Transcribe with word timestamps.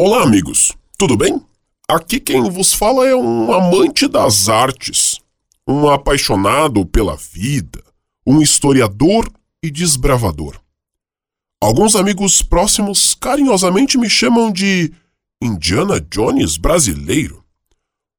Olá, 0.00 0.22
amigos, 0.22 0.70
tudo 0.96 1.16
bem? 1.16 1.44
Aqui 1.88 2.20
quem 2.20 2.48
vos 2.48 2.72
fala 2.72 3.04
é 3.08 3.16
um 3.16 3.52
amante 3.52 4.06
das 4.06 4.48
artes, 4.48 5.18
um 5.66 5.88
apaixonado 5.88 6.86
pela 6.86 7.16
vida, 7.16 7.82
um 8.24 8.40
historiador 8.40 9.28
e 9.60 9.68
desbravador. 9.68 10.60
Alguns 11.60 11.96
amigos 11.96 12.40
próximos 12.42 13.12
carinhosamente 13.12 13.98
me 13.98 14.08
chamam 14.08 14.52
de 14.52 14.92
Indiana 15.42 16.00
Jones 16.00 16.56
brasileiro. 16.56 17.44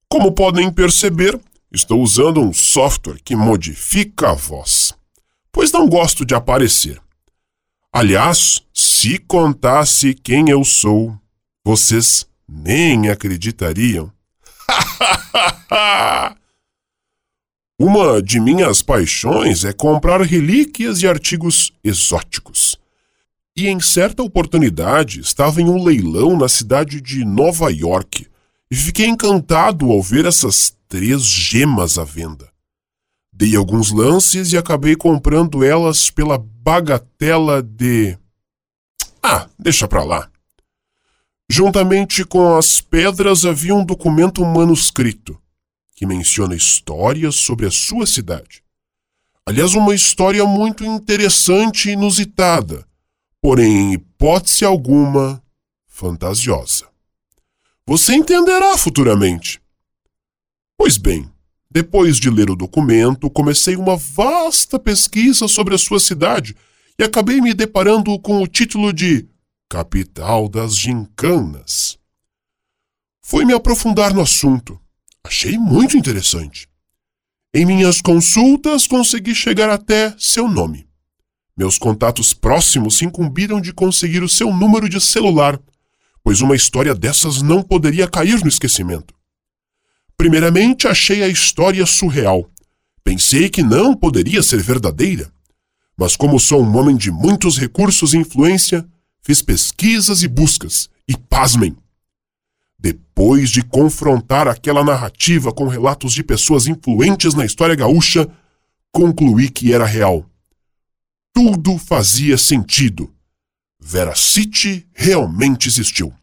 Como 0.09 0.33
podem 0.33 0.69
perceber, 0.69 1.39
estou 1.71 2.03
usando 2.03 2.41
um 2.41 2.51
software 2.51 3.21
que 3.23 3.37
modifica 3.37 4.31
a 4.31 4.33
voz, 4.33 4.93
pois 5.49 5.71
não 5.71 5.87
gosto 5.87 6.25
de 6.25 6.35
aparecer. 6.35 7.01
Aliás, 7.89 8.61
se 8.73 9.17
contasse 9.17 10.13
quem 10.13 10.49
eu 10.49 10.65
sou, 10.65 11.17
vocês 11.69 12.25
nem 12.47 13.09
acreditariam. 13.09 14.11
Uma 17.79 18.23
de 18.23 18.39
minhas 18.39 18.81
paixões 18.81 19.63
é 19.63 19.71
comprar 19.71 20.19
relíquias 20.21 21.03
e 21.03 21.07
artigos 21.07 21.71
exóticos. 21.83 22.75
E 23.55 23.67
em 23.67 23.79
certa 23.79 24.23
oportunidade 24.23 25.19
estava 25.19 25.61
em 25.61 25.69
um 25.69 25.83
leilão 25.83 26.35
na 26.35 26.49
cidade 26.49 26.99
de 26.99 27.23
Nova 27.23 27.71
York 27.71 28.25
e 28.71 28.75
fiquei 28.75 29.05
encantado 29.05 29.91
ao 29.91 30.01
ver 30.01 30.25
essas 30.25 30.75
três 30.87 31.21
gemas 31.21 31.99
à 31.99 32.03
venda. 32.03 32.51
Dei 33.31 33.55
alguns 33.55 33.91
lances 33.91 34.53
e 34.53 34.57
acabei 34.57 34.95
comprando 34.95 35.63
elas 35.63 36.09
pela 36.09 36.39
bagatela 36.39 37.61
de. 37.61 38.17
Ah, 39.21 39.47
deixa 39.59 39.87
pra 39.87 40.03
lá. 40.03 40.31
Juntamente 41.51 42.23
com 42.23 42.55
as 42.55 42.79
pedras 42.79 43.43
havia 43.43 43.73
um 43.73 43.83
documento 43.83 44.45
manuscrito 44.45 45.41
que 45.95 46.05
menciona 46.05 46.55
histórias 46.55 47.35
sobre 47.35 47.65
a 47.65 47.71
sua 47.71 48.05
cidade. 48.05 48.63
Aliás, 49.45 49.73
uma 49.73 49.95
história 49.95 50.45
muito 50.45 50.85
interessante 50.85 51.89
e 51.89 51.93
inusitada, 51.93 52.85
porém, 53.41 53.71
em 53.71 53.93
hipótese 53.93 54.63
alguma, 54.63 55.41
fantasiosa. 55.87 56.87
Você 57.85 58.13
entenderá 58.13 58.77
futuramente. 58.77 59.59
Pois 60.77 60.97
bem, 60.97 61.27
depois 61.69 62.17
de 62.17 62.29
ler 62.29 62.51
o 62.51 62.55
documento, 62.55 63.27
comecei 63.27 63.75
uma 63.75 63.97
vasta 63.97 64.77
pesquisa 64.77 65.47
sobre 65.47 65.73
a 65.73 65.79
sua 65.79 65.99
cidade 65.99 66.55
e 66.99 67.03
acabei 67.03 67.41
me 67.41 67.55
deparando 67.55 68.17
com 68.19 68.41
o 68.41 68.47
título 68.47 68.93
de 68.93 69.27
capital 69.69 70.49
das 70.49 70.75
gincanas. 70.75 71.99
Fui 73.21 73.45
me 73.45 73.53
aprofundar 73.53 74.13
no 74.13 74.21
assunto. 74.21 74.79
Achei 75.23 75.59
muito 75.59 75.95
interessante. 75.95 76.67
Em 77.53 77.65
minhas 77.65 78.01
consultas, 78.01 78.87
consegui 78.87 79.35
chegar 79.35 79.69
até 79.69 80.15
seu 80.17 80.49
nome. 80.49 80.87
Meus 81.55 81.77
contatos 81.77 82.33
próximos 82.33 82.97
se 82.97 83.05
incumbiram 83.05 83.61
de 83.61 83.71
conseguir 83.71 84.23
o 84.23 84.29
seu 84.29 84.51
número 84.51 84.89
de 84.89 84.99
celular, 84.99 85.59
pois 86.23 86.41
uma 86.41 86.55
história 86.55 86.95
dessas 86.95 87.41
não 87.43 87.61
poderia 87.61 88.07
cair 88.07 88.41
no 88.41 88.47
esquecimento. 88.47 89.13
Primeiramente, 90.17 90.87
achei 90.87 91.21
a 91.21 91.27
história 91.27 91.85
surreal. 91.85 92.49
Pensei 93.03 93.49
que 93.49 93.61
não 93.61 93.95
poderia 93.95 94.41
ser 94.41 94.61
verdadeira. 94.61 95.31
Mas, 95.95 96.15
como 96.15 96.39
sou 96.39 96.63
um 96.63 96.77
homem 96.77 96.97
de 96.97 97.11
muitos 97.11 97.57
recursos 97.57 98.13
e 98.13 98.17
influência, 98.17 98.87
Fiz 99.21 99.41
pesquisas 99.41 100.23
e 100.23 100.27
buscas, 100.27 100.89
e 101.07 101.15
pasmem! 101.17 101.75
Depois 102.77 103.49
de 103.49 103.61
confrontar 103.61 104.47
aquela 104.47 104.83
narrativa 104.83 105.51
com 105.51 105.67
relatos 105.67 106.13
de 106.13 106.23
pessoas 106.23 106.67
influentes 106.67 107.33
na 107.33 107.45
história 107.45 107.75
gaúcha, 107.75 108.27
concluí 108.91 109.49
que 109.49 109.73
era 109.73 109.85
real. 109.85 110.25
Tudo 111.33 111.77
fazia 111.77 112.37
sentido. 112.37 113.13
Vera 113.79 114.15
City 114.15 114.87
realmente 114.93 115.67
existiu. 115.67 116.13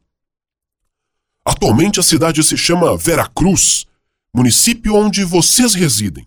Atualmente 1.44 2.00
a 2.00 2.02
cidade 2.02 2.42
se 2.42 2.56
chama 2.56 2.96
Veracruz, 2.96 3.86
município 4.34 4.94
onde 4.94 5.24
vocês 5.24 5.74
residem. 5.74 6.26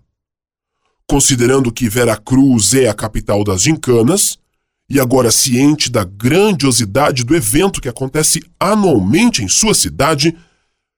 Considerando 1.07 1.71
que 1.71 1.89
Veracruz 1.89 2.73
é 2.73 2.87
a 2.87 2.93
capital 2.93 3.43
das 3.43 3.63
gincanas, 3.63 4.39
e 4.89 4.99
agora 4.99 5.29
ciente 5.29 5.91
da 5.91 6.03
grandiosidade 6.03 7.23
do 7.23 7.35
evento 7.35 7.79
que 7.79 7.87
acontece 7.87 8.41
anualmente 8.59 9.43
em 9.43 9.47
sua 9.47 9.75
cidade, 9.75 10.35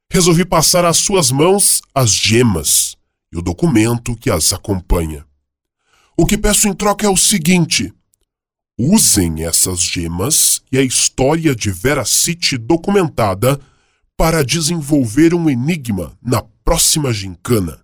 resolvi 0.10 0.46
passar 0.46 0.86
às 0.86 0.98
suas 0.98 1.30
mãos 1.30 1.82
as 1.94 2.12
gemas 2.12 2.96
e 3.34 3.38
o 3.38 3.42
documento 3.42 4.16
que 4.16 4.30
as 4.30 4.54
acompanha. 4.54 5.26
O 6.16 6.26
que 6.26 6.38
peço 6.38 6.68
em 6.68 6.74
troca 6.74 7.06
é 7.06 7.10
o 7.10 7.18
seguinte: 7.18 7.94
usem 8.80 9.44
essas 9.44 9.82
gemas 9.82 10.62
e 10.72 10.78
a 10.78 10.82
história 10.82 11.54
de 11.54 11.70
Veracity 11.70 12.58
documentada 12.58 13.60
para 14.16 14.44
desenvolver 14.44 15.34
um 15.34 15.50
enigma 15.50 16.18
na 16.22 16.42
próxima 16.64 17.12
gincana, 17.12 17.82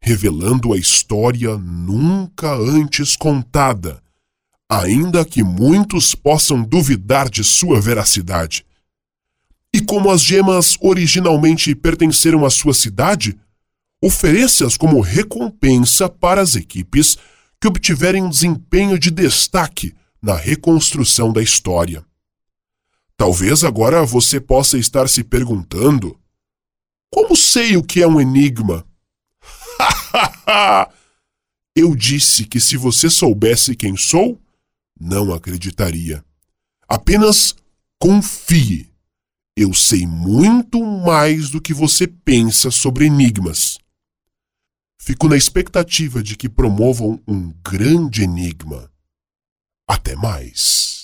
revelando 0.00 0.72
a 0.72 0.78
história 0.78 1.58
nunca 1.58 2.54
antes 2.54 3.16
contada 3.16 4.00
ainda 4.68 5.24
que 5.24 5.42
muitos 5.42 6.14
possam 6.14 6.62
duvidar 6.62 7.28
de 7.28 7.44
sua 7.44 7.80
veracidade. 7.80 8.64
E 9.72 9.80
como 9.80 10.10
as 10.10 10.22
gemas 10.22 10.76
originalmente 10.80 11.74
pertenceram 11.74 12.44
à 12.44 12.50
sua 12.50 12.74
cidade, 12.74 13.38
ofereça-as 14.02 14.76
como 14.76 15.00
recompensa 15.00 16.08
para 16.08 16.40
as 16.40 16.56
equipes 16.56 17.16
que 17.60 17.68
obtiverem 17.68 18.22
um 18.22 18.30
desempenho 18.30 18.98
de 18.98 19.10
destaque 19.10 19.94
na 20.20 20.34
reconstrução 20.34 21.32
da 21.32 21.42
história. 21.42 22.04
Talvez 23.16 23.64
agora 23.64 24.04
você 24.04 24.40
possa 24.40 24.76
estar 24.78 25.08
se 25.08 25.24
perguntando: 25.24 26.18
como 27.10 27.36
sei 27.36 27.76
o 27.76 27.82
que 27.82 28.02
é 28.02 28.06
um 28.06 28.20
enigma? 28.20 28.86
Eu 31.74 31.94
disse 31.94 32.44
que 32.44 32.58
se 32.58 32.76
você 32.76 33.08
soubesse 33.10 33.76
quem 33.76 33.96
sou, 33.96 34.40
não 34.98 35.32
acreditaria. 35.32 36.24
Apenas 36.88 37.54
confie. 37.98 38.90
Eu 39.56 39.72
sei 39.72 40.06
muito 40.06 40.84
mais 40.84 41.50
do 41.50 41.60
que 41.60 41.72
você 41.72 42.06
pensa 42.06 42.70
sobre 42.70 43.06
enigmas. 43.06 43.78
Fico 45.00 45.28
na 45.28 45.36
expectativa 45.36 46.22
de 46.22 46.36
que 46.36 46.48
promovam 46.48 47.22
um 47.26 47.52
grande 47.64 48.22
enigma. 48.22 48.90
Até 49.88 50.16
mais. 50.16 50.95